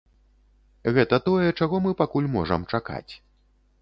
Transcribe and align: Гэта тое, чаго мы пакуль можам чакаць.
Гэта 0.95 1.19
тое, 1.27 1.47
чаго 1.59 1.81
мы 1.85 1.91
пакуль 2.01 2.31
можам 2.37 2.61
чакаць. 2.77 3.09